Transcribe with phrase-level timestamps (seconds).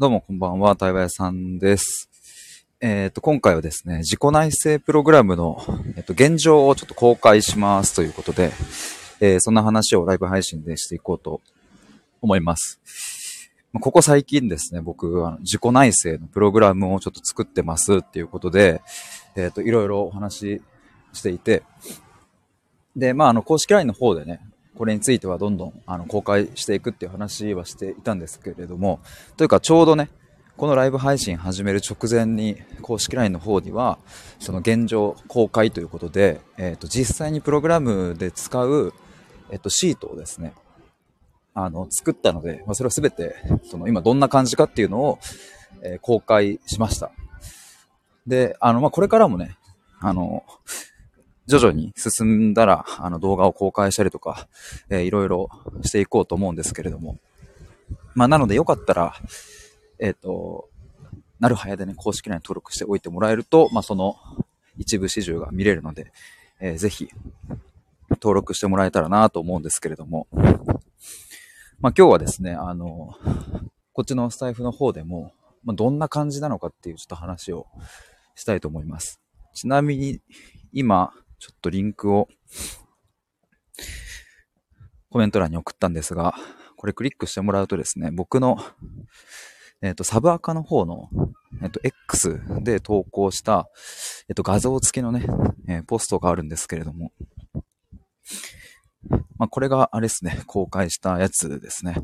[0.00, 2.08] どうもこんばんは、対話屋さんです。
[2.80, 5.60] えっ、と、今回はですね、自己内政プログラムの、
[5.96, 8.52] えっと現状をちょっと公開しますということで、
[9.18, 11.40] えーそんな話をライブ配信でしていこうと
[12.22, 12.80] 思います。
[13.72, 18.82] まここ最近ですね、僕、あの自己内政のプログラムをちょっと作ってますっていうことで、
[19.34, 20.62] えっ、と、いろいろお話し
[21.14, 21.64] していて、
[22.94, 24.38] で、まあ、あの、公式 LINE の方でね、
[24.78, 29.00] これについてはどんどんあの公開していくっていう話はしていたんですけれども、
[29.36, 30.08] というかちょうどね、
[30.56, 33.98] このライブ配信始める直前に公式 LINE の方には、
[34.38, 38.94] その現状公開ということで、えっ、と、実際にプログラムで使う、
[39.50, 40.54] えっ、と、シートをですね、
[41.54, 43.34] あの、作ったので、まあ、それをすべて、
[43.68, 45.18] その今どんな感じかっていうのを、
[45.82, 47.10] えー公開しました。
[48.26, 49.56] で、あの、まあ、これからもね、
[50.00, 50.44] あの、
[51.48, 54.48] 徐々に進んだら、あの動画を公開したりとか、
[54.90, 55.48] えーいろいろ
[55.82, 57.18] していこうと思うんですけれども。
[58.14, 59.14] まあ、なのでよかったら、
[59.98, 60.68] えっ、と、
[61.40, 64.16] なるはやでね、公式 LINE 登録しておいてもらえると、まあ、その
[64.76, 66.12] 一部始終が見れるので、
[66.60, 67.08] えーぜひ、
[68.10, 70.26] 登録してもらえたらなと思うんですけれども。
[71.80, 73.16] まあ、今日はですね、あの、
[73.94, 75.32] こっちのスタイフの方でも、
[75.64, 77.66] まあ、どんな感じなのかっていうちょっと話を
[78.34, 79.18] したいと思います。
[79.54, 80.20] ちなみに、
[80.74, 82.28] 今、ちょっとリンクを
[85.10, 86.34] コメント欄に送ったんですが、
[86.76, 88.58] これクリックしてもらうとですね、僕の、
[89.80, 91.08] えっ、と、サブアカの方の、
[91.62, 93.68] えっ、と、X で投稿した、
[94.28, 95.26] えっ、と、画像付きのね、
[95.68, 97.12] えポストがあるんですけれども、
[99.38, 101.96] まあ、これがあれですね、公開したやつですね。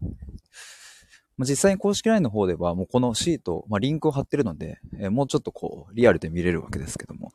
[1.37, 7.33] まあ実際に公式 LINE の方ではもうこのシート、まあ、リンクを貼ってるので、えーもうちょっとこう、リアルで見れるわけですけども、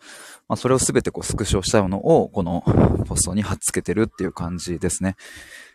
[0.47, 2.63] まあ、それをすべてこうスクショしたものをこの
[3.05, 5.15] ポストに貼っ付けてるっていう感じですね。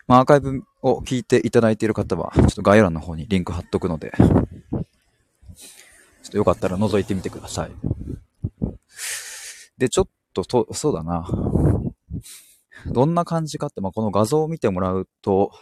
[0.06, 4.28] まあ、アーカイブを聞いていただいている方は、ちょっと概要欄の方にリンク貼っとくので、ちょ
[4.78, 4.84] っ
[6.30, 7.70] とよかったら覗いてみてください。
[9.78, 11.24] で、ちょっとと、そうだな。
[12.86, 15.52] どんな感じかって、まあ、この画像を見てもらうと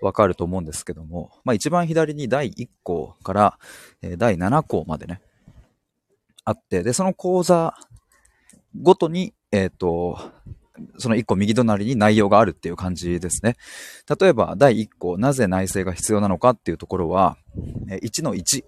[0.00, 3.58] わかると思うんですけども、まあ、一番左に第1項から、
[4.02, 5.20] え第7項までね、
[6.44, 7.74] あって、で、その講座
[8.80, 10.18] ごとに、えっ、と、
[10.98, 13.56] その1個右隣に内容があるっていう感じですね。
[14.20, 17.36] 例えば、第1項、なぜ内政が必要なのかっていうところは、
[17.88, 18.64] 1の1、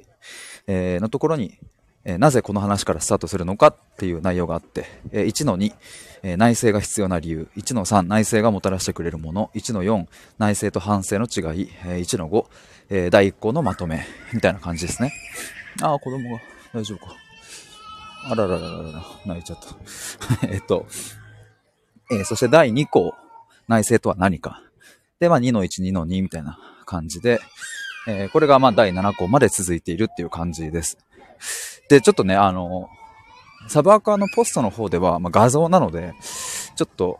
[0.66, 1.58] えのところに、
[2.04, 5.72] えなぜこの話からスタートするのかっていう内容があって、え1の2、
[6.22, 10.06] え内政が必要な理由、1の3、内政がもたらしてくれるもの、1の4、
[10.38, 12.46] 内政と反省の違い、え1の5、
[12.90, 15.12] え第1項のまとめ、みたいな感じですね。
[15.82, 16.40] ああ、子供が
[16.72, 17.14] 大丈夫か。
[18.24, 19.58] あらららららら、泣いちゃっ
[20.40, 20.48] た。
[20.48, 20.86] えっと、
[22.10, 23.14] えーそして第2項、
[23.68, 24.62] 内政とは何か。
[25.20, 27.40] で、まあ2の1、2の2みたいな感じで、
[28.08, 30.98] えーこれがまあ第7項まで続いているっていう感じです。
[31.90, 32.88] で、ちょっとね、あの、
[33.68, 36.14] サブアカーのポストの方では、まあ、画像なので、
[36.76, 37.18] ちょっと、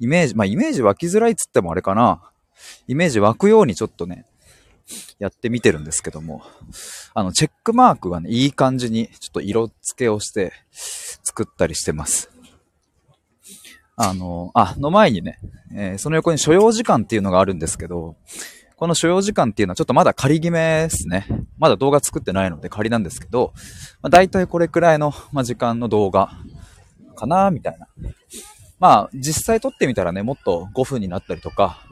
[0.00, 2.32] イメージ、まあイメージ湧きづらいっつってもあれかな。
[2.88, 4.26] イメージ湧くようにちょっとね、
[5.20, 6.42] やってみてるんですけども、
[7.14, 12.28] あの、チェックマークがね、いい感じに、ちょっと色付けをして、作ったりしてます。
[13.94, 15.38] あの、あ、の前にね、
[15.72, 18.16] えーその横に所要時間っていうのがあるんですけど、
[18.80, 21.26] この所要時間っていうのはちょっとまだ仮決めですね。
[21.58, 23.52] まだ動画作ってないので仮なんですけど、
[24.00, 26.30] まあ、大体これくらいの、ま、時間の動画
[27.14, 27.88] かな、みたいな。
[28.78, 31.84] まあ、実際撮ってみたらね、もっと5分になったりとか、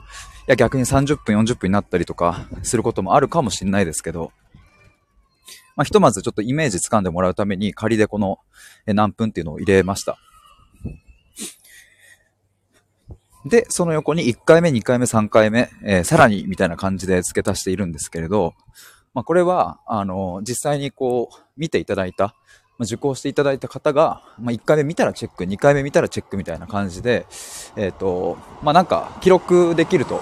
[0.46, 4.32] いや逆に30分、40分になったりとかすることもあるかもしれないですけど、
[5.76, 8.38] まあ、ひとまずちょっとイメージ掴んでもらうために仮でこの
[8.86, 10.18] 何分っていうのを入れました。
[13.48, 18.54] で、その横に1回目、2回目、3回目、えーさらにみたいな感じで付け足しているんですけれど、
[19.14, 22.34] まあ、これは、あの、実際にこう、見ていただいた、
[22.78, 27.26] まあ、受講していただいた方が、まあ、1回目見たらチェック、2回目見たらチェックみたいな感じで、
[27.76, 30.20] えっ、と、まあ、なんか記録できると、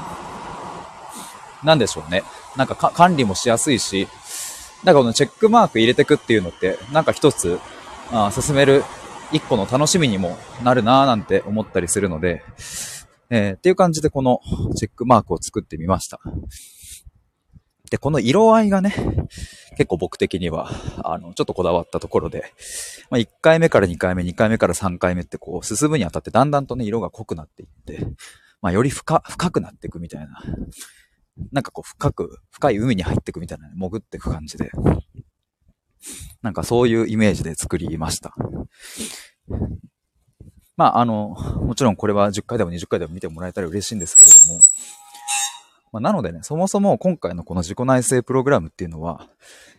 [1.63, 2.23] なんでしょうね。
[2.57, 4.09] なんか管理もしやすいし、
[4.85, 7.59] なんかこのチェックマーク入れてくっていうのって、なんか一つ、
[8.13, 8.85] あ進める
[9.33, 12.43] 一個の楽しみにもなるなーなんて思ったりするので、
[13.31, 14.41] えーっていう感じでこの
[14.77, 16.21] チェックマークを作ってみました。
[17.91, 18.95] で、この色合いがね、
[19.77, 20.71] 結構僕的には、
[21.05, 22.53] あの、ちょっとこだわったところで、
[23.11, 28.07] まあ、1回目から2回目、2回目から3回目ってこう、進むにあたってだんだんとね、色が濃くなっていって、
[28.61, 30.43] まあ、より深、深くなっていくみたいな、
[31.53, 34.71] なんかこう、深く、深い海に入っていくみたいな、ね、潜っていく感じで、
[36.43, 38.35] なんかそういうイメージで作りました。
[40.77, 44.61] まあ、あの、もちろんこれは10回でも20回でも見てもらえたら嬉しいんですけれども、
[45.93, 49.29] まあ、なのでね、そもそも今回のこの自己内省プログラムっていうのは、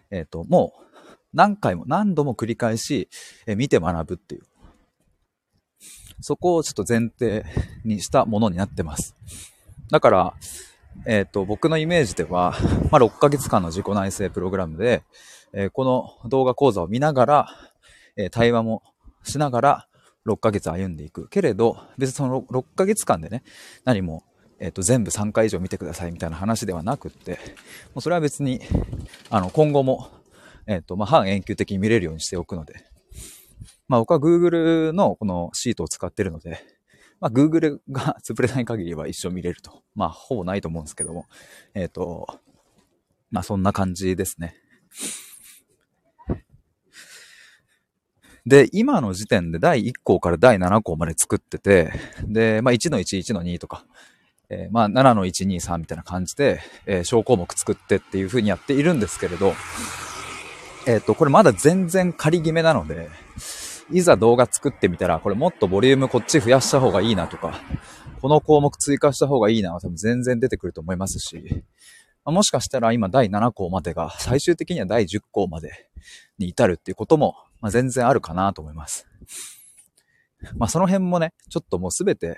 [0.09, 0.87] えっ、と、もう
[1.33, 3.09] 何回も何度も繰り返し、
[3.45, 4.41] え見て学ぶっていう。
[6.19, 7.45] そこをちょっと前提
[7.85, 9.15] にしたものになってます。
[9.91, 10.33] だから、
[11.05, 12.55] えっ、と、僕のイメージでは、
[12.89, 15.03] まあ、6ヶ月間の自己内省プログラムで、
[15.53, 17.49] えー、この動画講座を見ながら、
[18.15, 18.81] えー、対話も
[19.23, 19.86] しながら、
[20.27, 21.27] 6ヶ月歩んでいく。
[21.29, 23.43] けれど、別にその 6, 6ヶ月間でね、
[23.85, 24.23] 何も、
[24.59, 27.31] えっ、ー、と、全部3回以上見てくださいみたいな話ではなくって、
[27.93, 28.61] もうそれは別に、
[29.29, 30.09] あの、今後も、
[30.67, 32.85] えっ、と、まあ、半永久的に見れるようにしておくので、
[33.87, 36.59] まあ、僕は Google のこのシートを使ってるので、
[37.19, 39.83] まあ、Google が 潰れない限りは一生見れると。
[39.95, 41.25] まあ、ほぼないと思うんですけども。
[41.73, 42.27] えっ、ー、と、
[43.31, 44.55] まあ、そんな感じですね。
[48.47, 51.91] で、今の時点で第1項から第7項まで作ってて、
[52.25, 53.85] で、まあ、1の1、1の2とか、
[54.49, 59.53] えー、まあ、7の1、2、3みたいな感じで、えー、小項目作ってっていう風にやっているんですけれど、
[60.87, 63.09] えっ、ー、と、これまだ全然仮決めなので、
[63.91, 67.59] いざ動画作ってみたら、これもっとボリュームこっち増やした方がいいなとか、
[68.21, 71.63] この項目追加した方がいいなは多分全然出てくると思いますし、
[72.31, 75.89] もしかしたら今第7項までが最終的には第10項まで
[76.37, 79.07] に至るっていうことも、まあ、全然あるかなと思います。
[80.55, 82.37] まあその辺もね、ちょっともうすべて、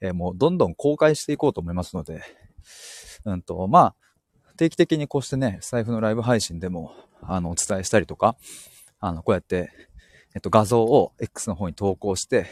[0.00, 2.22] えー、もうどんどん公開していこうと思いますので、
[3.24, 3.94] うんと、まあ、
[4.56, 6.92] 定期的にこうしてね、財布のライブ配信でも、
[7.22, 8.36] あの、お伝えしたりとか、
[9.00, 9.70] あの、こうやって、
[10.34, 12.46] えっと、画像を X の方に投稿して、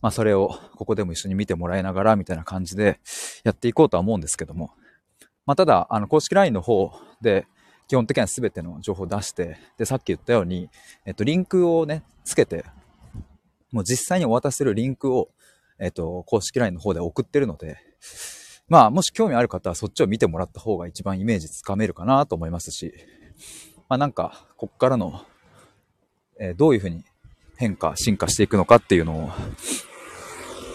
[0.00, 3.00] まあ、それをここでも一緒に見てもらいながら、みたいな感じで
[3.44, 4.70] やっていこうとは思うんですけども。
[5.46, 7.46] まあ、ただ、あの、公式 LINE の方で、
[7.88, 10.68] 基本的には全ての情報を出して、で、さっき言ったように、
[11.04, 12.64] えっと、リンクをね、つけて、
[13.70, 15.28] もう実際にお渡しするリンクを、
[15.78, 17.78] えっと、公式 LINE の方で送ってるので、
[18.68, 22.92] まあ、もし興味ある方はそっちを見てもらった方が一番イメージつかめるかなと思いますし、
[23.88, 25.24] まあなんか、こっからの
[26.38, 27.04] えどういうふうに
[27.56, 29.30] 変化、進化していくのかっていうのを、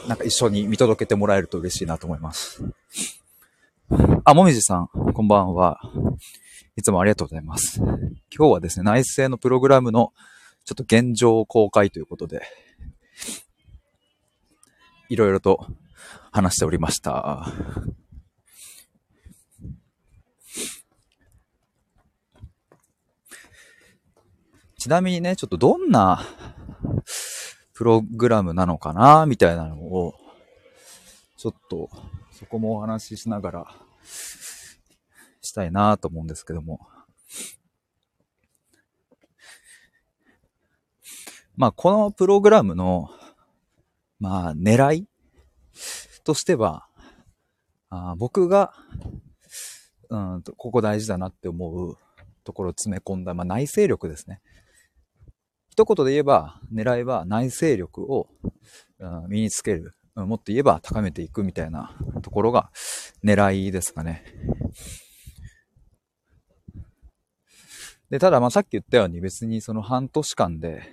[0.08, 2.64] なんか一緒に見届けてもらえると嬉しいなと思います。
[4.24, 5.82] あ、もみじさん、こんばんは。
[6.78, 7.80] いつもありがとうございます。
[8.34, 10.14] 今日はですね、内政のプログラムの
[10.64, 12.42] ちょっと現状公開ということで、
[15.10, 15.68] いろいろと
[16.32, 17.52] 話しておりました。
[24.78, 26.24] ちなみにね、ちょっとどんな
[27.74, 30.16] プログラムなのかな、みたいなのを、
[31.36, 31.90] ちょっと、
[32.42, 33.76] そこもお話ししながら、
[35.42, 36.88] したいなと思うんですけども。
[41.56, 43.12] まあ、このプログラムの、
[44.20, 45.08] まあ、狙い
[46.24, 46.88] としては、
[47.92, 48.74] あ僕が、
[50.10, 51.96] うんと、ここ大事だなって思う
[52.44, 54.42] ところを詰め込んだ、まあ、内省力ですね。
[55.70, 58.30] 一言で言えば、狙いは内省力を
[59.28, 59.94] 身につける。
[60.16, 62.70] もっと言えば高めていくみたいなところが
[63.24, 64.24] 狙いですかね。
[68.10, 70.84] で、ただまあさっき言ったように別にその半年間で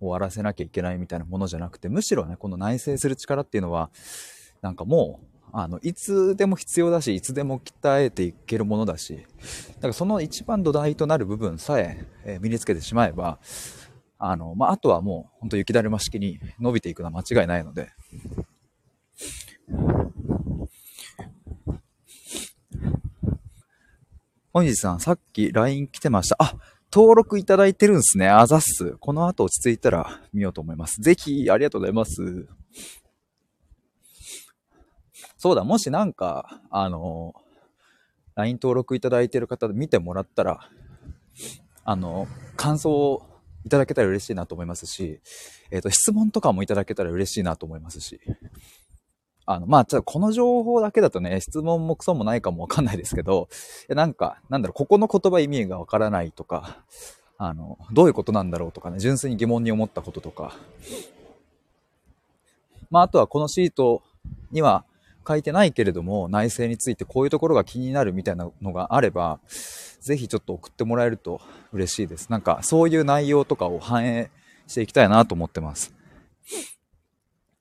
[0.00, 3.90] 終わらせなきゃいけないみたいなものじゃなくて、むしろね、この内省する力っていうのは、
[4.62, 9.26] なんかもう、あの、いつでも必要だし、いつでも鍛えていけるものだし、
[9.76, 13.38] だからその一番土台となる部分さええ身につけてしまえば、
[14.18, 17.90] あの、まあ、あとはもう、ほんと雪だるま式に伸びていくのは間違いないので、
[24.58, 26.36] 本日さん、さっき LINE 来てました。
[26.40, 26.56] あ、
[26.92, 28.28] 登録いただいてるんですね。
[28.28, 28.96] あざっす。
[28.98, 31.00] この後落ち着いたら見ようと思います。
[31.00, 32.48] ぜひ、ありがとうございます。
[35.36, 37.34] そうだ、もしなんか、あの、
[38.34, 40.68] LINE 登録いただいてる方で見てもらったら、
[41.84, 43.22] あの、感想を
[43.64, 45.20] いただけたら嬉しいなと思いますし、
[45.70, 48.20] えっ、ー、と、質問とかもいただけたら嬉しいなと思いますし、
[49.50, 53.48] あの、まあ、ちょっとこの情報だけだとね、質問もクソもないかもわかんないですけど、
[53.88, 56.76] なんか、なんだろう、ここの言葉意味がわからないとか、
[57.38, 60.54] あの、どういうことなんだろうとかね、純粋に疑問に思ったこととか、
[62.90, 64.02] まあ、あとはこのシート
[64.52, 64.84] には
[65.26, 71.40] 書いてないけれども、内政についてこういうところが気になるみたいなのがあれば、ぜひちょっと送ってもらえると
[71.72, 72.28] 嬉しいです。
[72.28, 74.30] なんかそういう内容とかを反映
[74.66, 75.97] していきたいなと思ってます。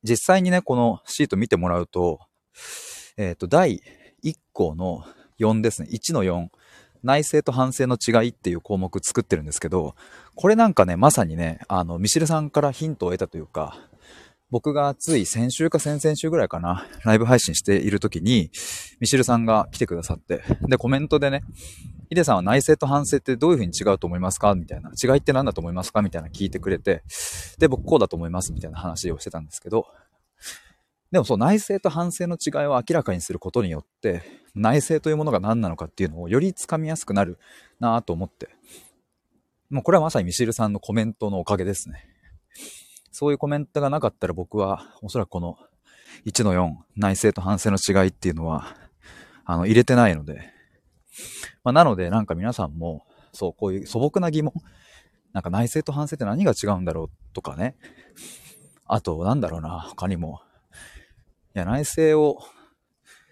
[0.04, 2.20] 実際にね、このシート見てもらうと、
[3.18, 3.82] えっ、ー、と、第
[4.24, 5.04] 1項の
[5.40, 5.90] 4ですね。
[5.92, 6.48] 1の4。
[7.04, 9.96] 内政と反省の違いっていう項目作ってるんですけど、
[10.36, 13.78] これなんかね、まさにね、あの、ミシルさんからヒントを得たというか、
[14.50, 18.50] 僕がつい先週か先々週ぐらいかな、ライブ配信している時に、
[19.00, 21.44] ミシルさんが来てくださって、で、コメントでね、
[22.10, 24.56] ヒデさんは内政と反省ってどういう風に違うと思いますか？
[24.56, 24.92] みたいな。
[24.92, 26.02] 違いって何だと思いますか？
[26.02, 27.04] みたいな聞いてくれて、
[27.58, 29.88] で、僕こうだと思いますみたいな話をしてたんですけど、
[31.12, 34.24] でもそう、内政と反省の違いを明らかにすることによって、
[34.56, 37.40] 内政というものが何なのかっていうのをよりつかみやすくなる
[37.80, 38.50] なぁと思って、
[39.70, 42.06] もうこれはまさにミシルさんのコメントのおかげですね。
[43.12, 45.58] そういうコメントがなかったら僕は、おそらくこの
[46.26, 48.76] 1の4、内政と反省の違いっていうのは、
[49.44, 50.54] あの、入れてないので、
[51.64, 54.54] まあ、なのでなんか皆さんも、そう、こういう素朴な疑問、
[55.34, 57.76] なんか内政と反省って何が違うんだろうとかね、
[58.86, 60.42] あと、なんだろうな、他にも、
[61.56, 62.40] いや、内政を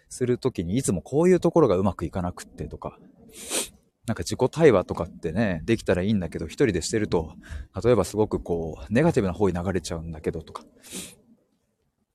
[0.09, 2.99] するときにいつもこういうところがうまくいかなくってとか、
[4.05, 7.33] なんか自己対話とかってね、できたらいいんだけど、一人でしてると、
[7.83, 10.63] 例えばすごくこう、ネガティブな方に流れちゃうんだけどとか、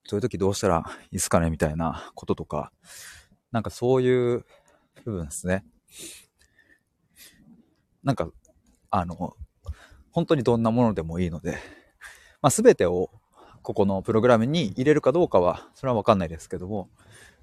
[0.04, 2.72] そういう時どうしたらいいですかねみたいなこととか、
[3.50, 4.44] なんかそういう
[5.04, 5.64] 部分ですね。
[8.02, 8.30] なんか、
[8.90, 9.36] あの、
[10.10, 11.58] 本当にどんなものでもいいので、
[12.42, 13.10] まあ、全てを
[13.62, 16.88] ここのプログラムに入れるかどうかは、それはわかんないですけども、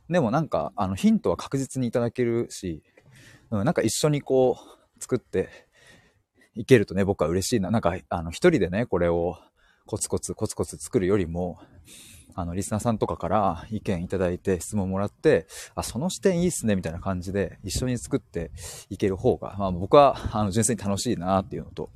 [0.09, 2.81] でもなんか、あの、ヒントは確実にいただけるし、
[3.51, 5.49] うん、なんか一緒にこう、作って
[6.55, 7.69] いけるとね、僕は嬉しいな。
[7.69, 9.37] なんか、あの、一人でね、これを
[9.85, 11.59] コツコツコツコツ作るよりも、
[12.39, 18.51] あの、リスナーさんとかから意見いただいて質問もらって、あ、その視点いいっすね、みたいな感じで一緒に作って
[18.91, 21.89] いける方が、まあ僕は、あの、純粋に楽しいなっていうのと、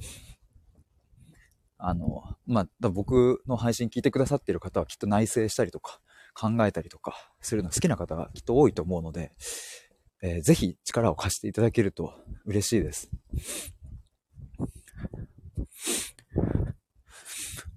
[1.77, 6.01] あの、まあ、僕の配信聞いてくださっている方はきっと内省したりとか、
[6.33, 9.33] 考えたりとかするの好きな方がきっと多いと思うので、
[10.23, 12.13] えー、ぜひ力を貸していただけると
[12.45, 13.11] 嬉しいです。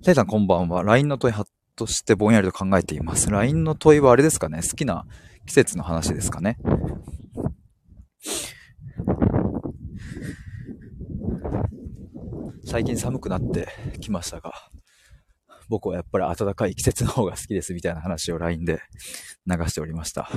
[0.04, 0.82] タイさんこんばんは。
[0.82, 3.30] LINE の問いハッとしてぼんやりと考えています。
[3.30, 5.06] LINE の問いはあれですかね好きな
[5.46, 6.58] 季節の話ですかね
[12.64, 13.68] 最近寒くなって
[14.00, 14.52] きましたが、
[15.68, 18.80] 僕はやっぱり暖かい季節の方が好きですみたいな話を LINE で
[19.46, 20.28] 流しておりました。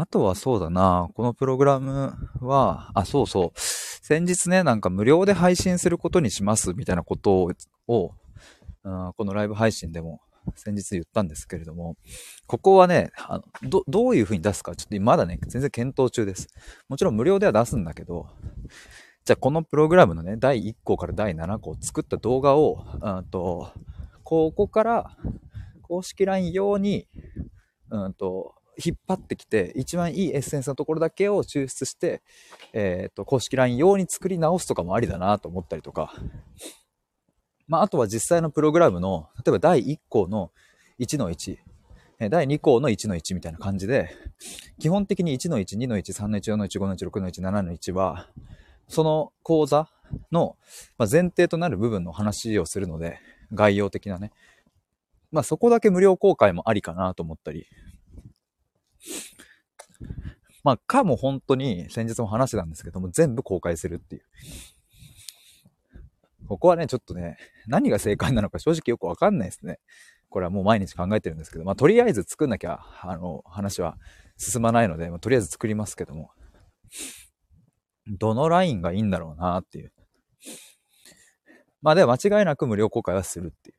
[0.00, 3.60] あとはそうだな、このプログラムは、あ、そうそう。
[3.60, 7.50] 先日ね、なんか無料で配信することにしますみたいなこと
[7.88, 8.14] を、
[8.84, 10.20] うん、このライブ配信でも
[10.54, 11.96] 先日言ったんですけれども、
[12.46, 16.48] ここはね、あのど、どういう風に出すか、ちょっとまだね、全然検討中です。
[16.88, 18.28] もちろん無料では出すんだけど、
[19.24, 23.72] じゃあこのプログラムのね、第1項から第7項作った動画を、うんと、
[24.22, 25.16] ここから
[25.82, 27.08] 公式 LINE 用に、
[27.90, 28.54] うんと、
[28.84, 32.22] 引っ張ってきて、一番いいエッセンスのところだけを抽出して、
[32.72, 36.14] えっ、と、公式 LINE 用に作り直すとかもありだなと思ったりとか、
[37.66, 40.52] まあ、あとは実際のプログラムの、例えば第1項の
[41.00, 41.58] 1の1、
[42.30, 44.10] 第2項の1の1みたいな感じで、
[44.80, 48.28] 基本的に1の1、2の1、3の1、4の1、5の1、6の1、7の1は、
[48.88, 49.88] その講座
[50.32, 50.56] の
[50.98, 53.18] 前提となる部分の話をするので、
[53.52, 54.32] 概要的なね。
[55.30, 57.66] まあそこだけ無料公開もありかなと思ったり。
[60.68, 64.22] まあかも本当に先日も話してたんですけども、全部公開するっていう。
[66.46, 69.78] ここはね、ちょっとね、何が正解なのか正直よくわかんないですね。
[70.28, 73.96] これはもう毎日考えてるんですけど、まあ、とりあえず作んなきゃ、あの、話は
[74.36, 76.32] 進まないので、まあ、とりあえず作りますけども、
[78.06, 79.92] どのラインがいいんだろうなっていう。
[81.80, 83.76] まあでも間違いなく無料公開はするっていう。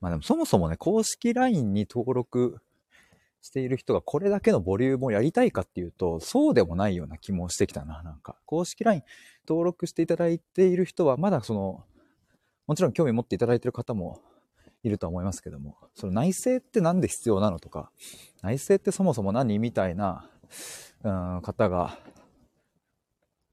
[0.00, 2.58] まあでもそもそもね、公式 LINE に登録
[3.40, 8.36] している人がこれだけのボリュームをやりたいかっていうと、そうでもないような気もしてきたな、なんか。
[8.46, 9.02] 公式 LINE
[9.48, 11.84] 登録していただいている人は、まだその、
[12.66, 14.20] もちろん興味持っていただいている方も
[14.82, 17.90] いるとは思いますけども、その内政って何で必要なのとか、
[18.42, 20.28] 内政ってそもそも何みたいな、
[21.02, 21.98] うん、方が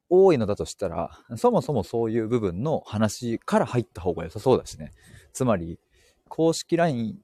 [0.10, 4.92] 多いのだとしたら、そもそもそういう部分の話から入った方が良さそうだしね。
[5.34, 5.80] つまり、
[6.29, 7.20] 公式 LINE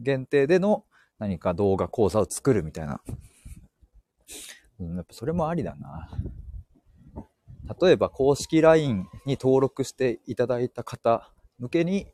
[0.00, 0.84] 限定での
[1.18, 3.00] 何か動画講座を作るみたいな。
[4.78, 6.08] うん、やっぱそれもありだな。
[7.80, 12.06] 例えば公式 LINE に登録していただいた方向けに、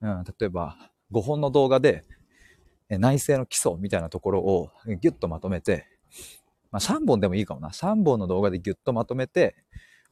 [0.00, 2.04] うん、例えば5本の動画で
[2.88, 5.86] 内政の基礎みたいなところをギュッとまとめて、
[6.72, 7.68] まあ、3本でもいいかもな。
[7.68, 9.54] 3本の動画でギュッとまとめて、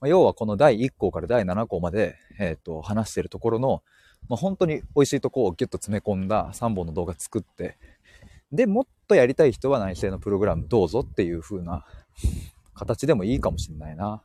[0.00, 3.82] まあ、要はこの第1項から第7項まで、えっ、ー、と、話してるところの
[4.28, 7.78] まあ、本当に美味しいとこをギュッと詰め込んだ3本の動画作って、
[8.52, 11.84] で、もっとやりたい人は内政のプログラムどうぞっていう風な
[12.74, 14.22] 形でもいいかもしんないな。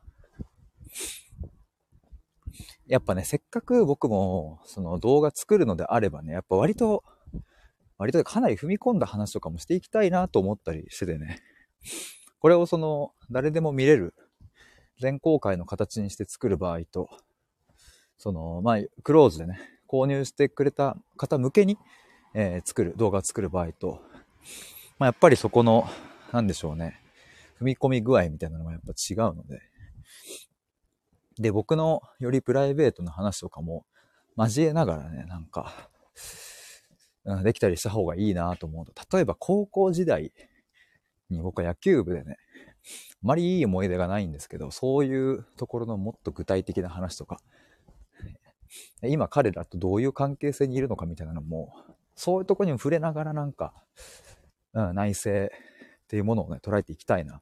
[2.88, 7.04] やっぱね、せっかく僕もその動画作るのであればね、やっぱ割と、
[7.98, 11.40] 割とかなり踏み込んだ話とかもしていきたいなと思ったりしててね。
[12.40, 14.14] これをその、誰でも見れる
[15.00, 17.10] 全公開の形にして作る場合と、
[18.18, 19.60] その、まあ、クローズでね、
[19.94, 21.78] 購入してくれた方向けに、
[22.34, 24.02] えー、作る、動画を作る場合と、
[24.98, 25.88] まあ、やっぱりそこの、
[26.32, 27.00] なんでしょうね、
[27.62, 29.62] 踏み込み具合みたいなのがやっぱ違うので、
[31.38, 33.86] で、僕のよりプライベートな話とかも
[34.36, 35.72] 交えながらね、なんか、
[37.44, 40.34] できたりした方がいいなと思うと、例えば高校時代
[41.30, 42.38] に僕は野球部でね、
[42.86, 47.40] あまりいい思い出がないんですけど、そういうところのもっと具体的な話とか、
[49.03, 51.74] 今彼らとどういう関係性にいるのかみたいなのも、
[52.15, 53.74] そういうとこにも触れながらなんか、
[54.74, 57.42] うん、内政っていうものをね、捉えていきたいな。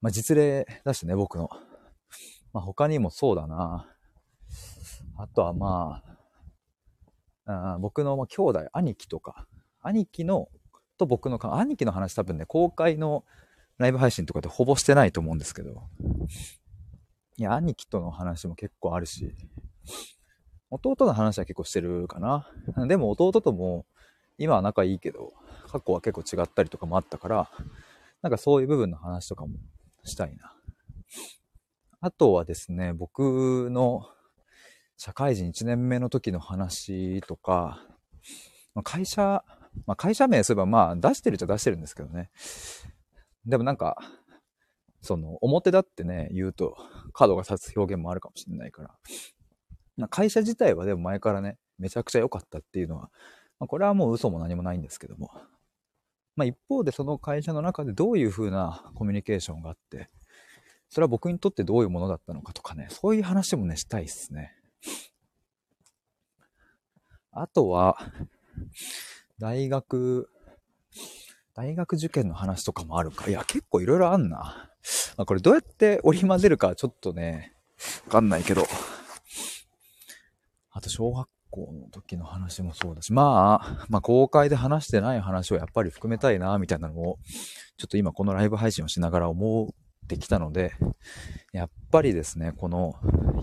[0.00, 1.48] まあ実例だしね、僕の。
[2.52, 3.90] まあ他にもそうだな。
[5.16, 6.02] あとはま
[7.46, 9.46] あ、あ僕の兄弟、兄貴とか、
[9.82, 10.48] 兄貴の、
[10.98, 13.24] と僕の、兄貴の話多分ね、公開の
[13.78, 15.82] ライブ配信とかでほぼしてないと思うんですけど、
[17.36, 19.34] いや、兄貴との話も結構あるし、
[20.70, 22.48] 弟の話は結構してるかな。
[22.86, 23.86] でも弟とも、
[24.38, 25.32] 今は仲いいけど、
[25.68, 27.50] 過去は結構違ったりとかもあったから、
[28.22, 29.56] なんかそういう部分の話とかも
[30.04, 30.52] したいな。
[32.00, 34.08] あとはですね、僕の
[34.96, 37.86] 社会人1年目の時の話とか、
[38.82, 39.44] 会社、
[39.86, 42.30] まあ、会社名すればまあ出してるっちゃ出してるんですけどね。
[43.46, 43.96] でもなんか、
[45.00, 46.76] その表だってね、言うと
[47.12, 48.98] 角が立つ表現もあるかもしれないから。
[50.10, 53.10] 会社自体はでも前からね、めちゃくちゃ良かったっていうのは、
[53.58, 55.30] まあ、これはもう嘘も何もないんですけども。
[56.36, 60.08] まあ一方でその会社の中でどういう風なコミュニケーションがあって、
[60.88, 64.52] それは僕にとってどういうものだったのかとかね、そういう話もね、したいっすね。
[67.30, 67.98] あとは、
[69.38, 70.28] 大学、
[71.54, 73.28] 大学受験の話とかもあるか。
[73.28, 74.70] いや、結構いろいろあんな。
[75.16, 77.56] まあ、これどうやって織り交ぜるかちょっとね、
[78.06, 78.64] わかんないけど。
[80.74, 87.18] あと、小学校の時の話もそうだし、まあ、まあ、公開で話してない話をやっぱり含めたいな、みたいなのを、
[87.78, 89.68] ちょっと今このライブ配信をしながら思
[90.04, 90.72] ってきたので、
[91.52, 92.96] やっぱりですね、この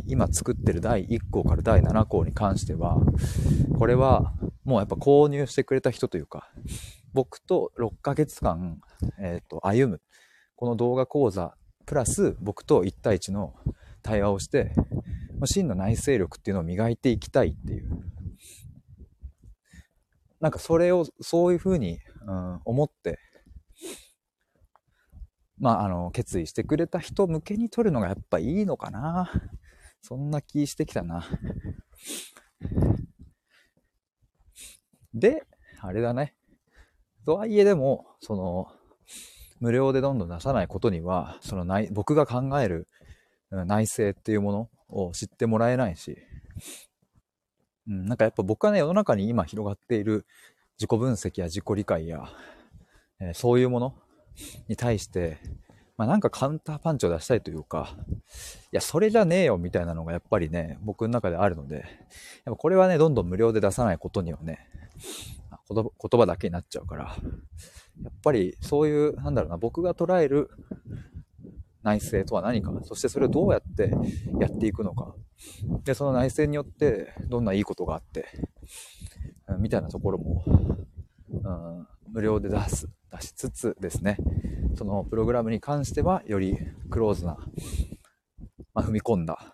[0.07, 2.97] 今作ってる第1項から第7項に関しては、
[3.79, 4.33] これは
[4.65, 6.51] もうやっぱ購入してくれた人というか、
[7.13, 8.81] 僕と6ヶ月間、
[9.19, 10.01] えっ、ー、と、歩む。
[10.55, 13.53] この動画講座、プラス僕と1対1の
[14.01, 14.73] 対話をして、
[15.39, 17.89] まあ真の内省力っていうのを磨いていきたいっていう。
[20.39, 23.19] なんかそれを、そういうふうに、うん、思って
[25.61, 29.31] まあ、あの、決意してくれた人向けに撮るのがやっぱいいのかな。
[30.01, 31.23] そんな気してきたな。
[35.13, 35.43] で、
[35.79, 36.33] あれだね。
[37.27, 38.67] とはいえでも、その、
[39.59, 42.87] 無料でどんどん出さないことには、その内、僕が考える
[43.51, 46.17] 内政っていうものを知ってもらえないし、
[47.87, 50.25] うん、なんかやっぱ僕はね、世の中に今広がっている
[50.77, 52.29] 自己分析や自己理解や、
[53.19, 53.95] えー、そういうもの
[54.67, 55.37] に対して、
[55.97, 57.95] まあ、なんかカウンターパンチを出したいというか、
[58.71, 61.85] いや、それじゃねえよみたいなのがやっぱりね、僕の中であるので、やっ
[62.45, 64.67] ぱこれはね、どんどん無料で出さないことにはね、
[65.69, 67.15] 言葉だけになっちゃうから、
[68.03, 70.49] やっぱりそういう、なんだろうな、僕が捉える
[71.83, 73.91] 内政とは何か、そしてそれをどうやって
[74.39, 75.15] やっていくのか、
[75.83, 78.27] で、その内政によってどんないいことがあって、
[79.47, 80.45] うんみたいなところも、
[81.29, 82.87] うん、無料で出す。
[83.11, 84.17] 出しつつですね、
[84.77, 86.57] そのプログラムに関してはより
[86.89, 87.37] クローズな、
[88.73, 89.53] まあ、踏み込んだ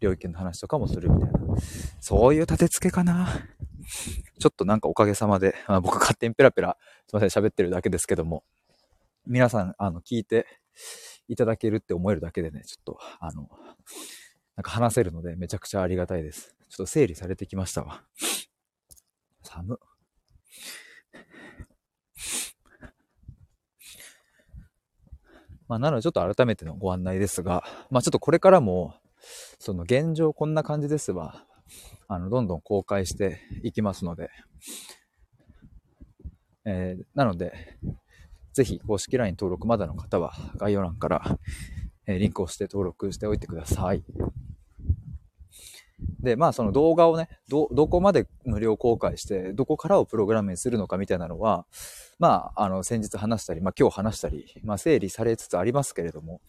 [0.00, 1.38] 領域の話とかもするみたいな、
[2.00, 3.28] そういう立て付けかな。
[4.40, 8.42] ちょっとなんかおかげさまで、まあ、僕勝手にペラペラ、すいません、喋ってるだけですけども、
[9.24, 10.46] 皆さん、あの、聞いて
[11.28, 13.48] いただけるって思えるだけでね、ちょっと、あの、
[14.56, 16.54] なんか話せるのでめちゃくちゃありがたいです。
[16.68, 18.04] ちょっと整理されてきましたわ。
[19.42, 19.78] 寒。
[25.68, 28.94] まあ、なのでちょっと改めてのご案内ですが、まあ、ちょっとこれからも、
[29.58, 31.44] その現状こんな感じですわ。
[32.08, 34.30] あの、どんどん公開していきますので、
[36.64, 37.78] えー、なので、
[38.56, 41.38] ぜひ公式 LINE 登録まだの方は概要欄から、
[42.06, 44.02] え、リンクをして登録しておいてください。
[46.22, 51.66] で、まあその動画をね、ど、どこまで無料公開して、どこからをプログラムにするのかみたいなのは、
[52.18, 56.40] まあ、あの、先日話したり、まあ今日話したり、まあ整理されつつありますけれども、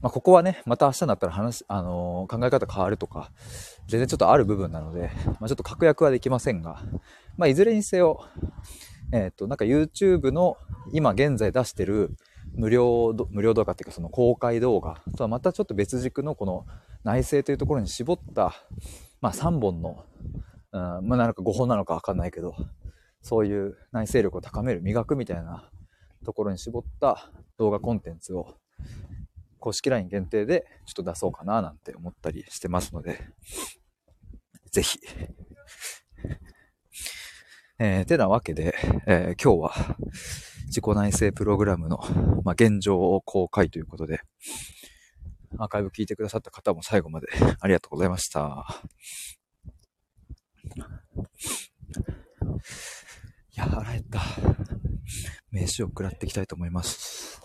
[0.00, 3.30] まあここはね、また明日になったら話、あのー、考え方変わるとか、
[3.86, 6.82] 全然ちょっとある部分なので、まあちょっと確約はできませんが、
[7.36, 8.26] まあいずれにせよ、
[9.14, 10.56] えっ、ー、と、なんか YouTube の
[10.92, 12.16] 今現在出してる
[12.56, 16.66] 無料、無料動画っていうかその公開動画とはまたちょっと別軸のこの
[17.04, 18.56] 内政というところに絞った、
[19.20, 20.04] まあ3本の、
[20.72, 22.56] うん、まあなのか5本なのかわかんないけど、
[23.22, 25.70] そういう内省力を高める、磨くみたいな
[26.24, 28.56] ところに絞った動画コンテンツを
[29.60, 33.20] 公式 LINE 限定でちょっと出そうかななんて思ったりしてますので、
[34.72, 34.98] ぜひ。
[37.84, 38.74] えー、てなわけで、
[39.06, 39.96] えー、今日は
[40.68, 41.98] 自己内省プログラムの、
[42.42, 44.22] まあ、現状を公開ということで、
[45.58, 47.26] アーカイブ聞いてくださった方も最後まで
[47.60, 48.80] ありがとうございました。
[53.50, 54.20] いや、腹減った。
[55.50, 57.42] 飯を食らっていきたいと思います。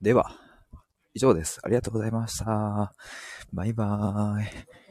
[0.00, 0.34] では、
[1.12, 1.60] 以上です。
[1.62, 2.94] ありがとうございました。
[3.52, 4.83] バイバーイ。